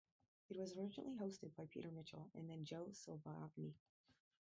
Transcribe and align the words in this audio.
It 0.49 0.57
was 0.57 0.75
originally 0.75 1.15
hosted 1.15 1.53
by 1.55 1.67
Peter 1.69 1.91
Mitchell 1.91 2.31
and 2.33 2.49
then 2.49 2.65
Jo 2.65 2.87
Silvagni. 2.91 3.75